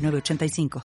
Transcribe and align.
906985. 0.00 0.82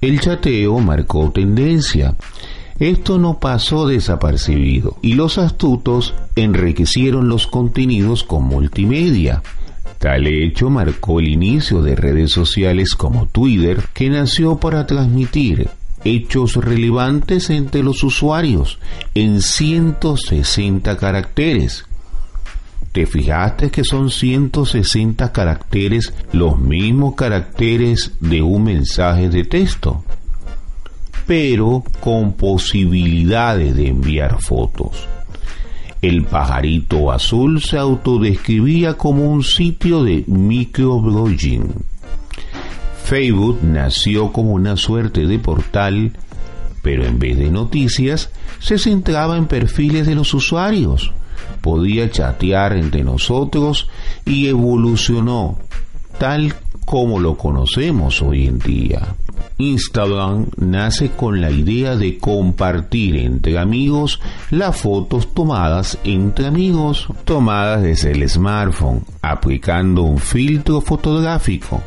El 0.00 0.20
chateo 0.20 0.78
marcó 0.78 1.30
tendencia. 1.32 2.14
Esto 2.78 3.18
no 3.18 3.40
pasó 3.40 3.88
desapercibido 3.88 4.96
y 5.02 5.14
los 5.14 5.38
astutos 5.38 6.14
enriquecieron 6.36 7.28
los 7.28 7.48
contenidos 7.48 8.22
con 8.22 8.44
multimedia. 8.44 9.42
Tal 9.98 10.28
hecho 10.28 10.70
marcó 10.70 11.18
el 11.18 11.26
inicio 11.26 11.82
de 11.82 11.96
redes 11.96 12.30
sociales 12.30 12.94
como 12.94 13.26
Twitter, 13.26 13.82
que 13.92 14.08
nació 14.08 14.58
para 14.58 14.86
transmitir 14.86 15.68
hechos 16.04 16.54
relevantes 16.54 17.50
entre 17.50 17.82
los 17.82 18.04
usuarios 18.04 18.78
en 19.16 19.42
160 19.42 20.96
caracteres. 20.96 21.87
¿Te 22.92 23.04
fijaste 23.04 23.70
que 23.70 23.84
son 23.84 24.10
160 24.10 25.30
caracteres 25.32 26.14
los 26.32 26.58
mismos 26.58 27.14
caracteres 27.14 28.12
de 28.20 28.40
un 28.40 28.64
mensaje 28.64 29.28
de 29.28 29.44
texto? 29.44 30.04
Pero 31.26 31.84
con 32.00 32.32
posibilidades 32.32 33.76
de 33.76 33.88
enviar 33.88 34.40
fotos. 34.40 35.06
El 36.00 36.24
pajarito 36.24 37.10
azul 37.10 37.60
se 37.60 37.76
autodescribía 37.76 38.94
como 38.94 39.30
un 39.30 39.42
sitio 39.42 40.02
de 40.02 40.24
microblogging. 40.26 41.74
Facebook 43.04 43.58
nació 43.62 44.32
como 44.32 44.52
una 44.52 44.76
suerte 44.76 45.26
de 45.26 45.38
portal, 45.38 46.12
pero 46.82 47.04
en 47.04 47.18
vez 47.18 47.36
de 47.36 47.50
noticias, 47.50 48.30
se 48.60 48.78
centraba 48.78 49.36
en 49.36 49.46
perfiles 49.46 50.06
de 50.06 50.14
los 50.14 50.32
usuarios 50.32 51.12
podía 51.60 52.10
chatear 52.10 52.74
entre 52.74 53.04
nosotros 53.04 53.88
y 54.24 54.48
evolucionó 54.48 55.58
tal 56.18 56.54
como 56.84 57.20
lo 57.20 57.36
conocemos 57.36 58.22
hoy 58.22 58.46
en 58.46 58.58
día. 58.58 59.14
Instagram 59.58 60.46
nace 60.56 61.10
con 61.10 61.40
la 61.40 61.50
idea 61.50 61.96
de 61.96 62.18
compartir 62.18 63.16
entre 63.16 63.58
amigos 63.58 64.20
las 64.50 64.76
fotos 64.76 65.34
tomadas 65.34 65.98
entre 66.04 66.46
amigos, 66.46 67.08
tomadas 67.24 67.82
desde 67.82 68.12
el 68.12 68.28
smartphone, 68.28 69.04
aplicando 69.20 70.02
un 70.02 70.18
filtro 70.18 70.80
fotográfico 70.80 71.82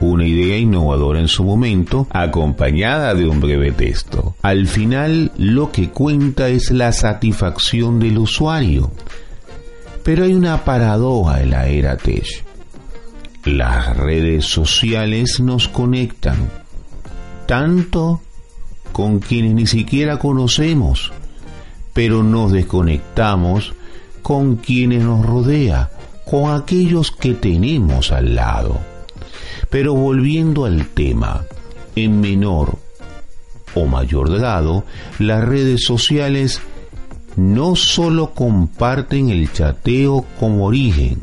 una 0.00 0.26
idea 0.26 0.58
innovadora 0.58 1.20
en 1.20 1.28
su 1.28 1.44
momento, 1.44 2.06
acompañada 2.10 3.14
de 3.14 3.26
un 3.28 3.40
breve 3.40 3.72
texto. 3.72 4.34
Al 4.42 4.66
final, 4.66 5.32
lo 5.38 5.70
que 5.70 5.90
cuenta 5.90 6.48
es 6.48 6.70
la 6.70 6.92
satisfacción 6.92 7.98
del 7.98 8.18
usuario. 8.18 8.90
Pero 10.02 10.24
hay 10.24 10.34
una 10.34 10.64
paradoja 10.64 11.42
en 11.42 11.50
la 11.50 11.66
era 11.66 11.96
Tech. 11.96 12.44
Las 13.44 13.96
redes 13.96 14.46
sociales 14.46 15.40
nos 15.40 15.68
conectan 15.68 16.50
tanto 17.46 18.20
con 18.92 19.18
quienes 19.18 19.54
ni 19.54 19.66
siquiera 19.66 20.18
conocemos, 20.18 21.12
pero 21.92 22.22
nos 22.22 22.52
desconectamos 22.52 23.74
con 24.22 24.56
quienes 24.56 25.02
nos 25.02 25.24
rodea, 25.24 25.90
con 26.24 26.54
aquellos 26.54 27.10
que 27.10 27.34
tenemos 27.34 28.12
al 28.12 28.34
lado. 28.34 28.93
Pero 29.74 29.92
volviendo 29.92 30.66
al 30.66 30.86
tema, 30.86 31.46
en 31.96 32.20
menor 32.20 32.78
o 33.74 33.86
mayor 33.86 34.30
grado, 34.30 34.84
las 35.18 35.42
redes 35.42 35.82
sociales 35.82 36.60
no 37.34 37.74
solo 37.74 38.34
comparten 38.34 39.30
el 39.30 39.52
chateo 39.52 40.26
como 40.38 40.66
origen, 40.66 41.18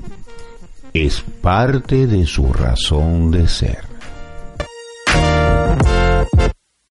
es 0.94 1.23
parte 1.41 2.07
de 2.07 2.25
su 2.25 2.51
razón 2.51 3.31
de 3.31 3.47
ser. 3.47 3.91